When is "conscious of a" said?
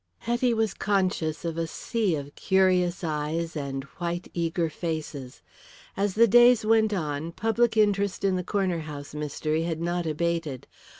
0.73-1.67